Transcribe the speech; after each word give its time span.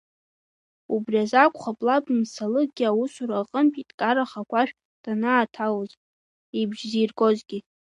Убри 0.93 1.17
азакәхап 1.23 1.79
лаб 1.85 2.05
Мсалыгьы 2.17 2.85
аусура 2.87 3.35
аҟынтәи 3.41 3.87
дкараха 3.89 4.39
агәашә 4.43 4.73
данааҭалоз, 5.03 5.91
ибжь 6.59 6.83
зиргозгьы. 6.91 7.57